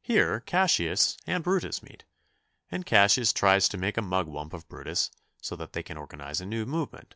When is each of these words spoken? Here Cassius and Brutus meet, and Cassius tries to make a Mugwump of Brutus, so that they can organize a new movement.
Here 0.00 0.40
Cassius 0.40 1.18
and 1.26 1.44
Brutus 1.44 1.82
meet, 1.82 2.06
and 2.70 2.86
Cassius 2.86 3.30
tries 3.30 3.68
to 3.68 3.76
make 3.76 3.98
a 3.98 4.00
Mugwump 4.00 4.54
of 4.54 4.66
Brutus, 4.70 5.10
so 5.42 5.54
that 5.56 5.74
they 5.74 5.82
can 5.82 5.98
organize 5.98 6.40
a 6.40 6.46
new 6.46 6.64
movement. 6.64 7.14